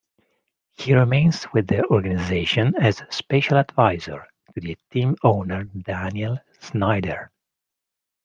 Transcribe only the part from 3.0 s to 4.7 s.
"Special Advisor" to